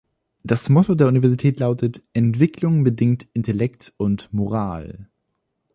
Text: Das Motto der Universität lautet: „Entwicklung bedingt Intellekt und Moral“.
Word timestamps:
Das 0.41 0.67
Motto 0.67 0.95
der 0.95 1.05
Universität 1.07 1.59
lautet: 1.59 2.01
„Entwicklung 2.13 2.83
bedingt 2.83 3.27
Intellekt 3.33 3.93
und 3.97 4.33
Moral“. 4.33 5.07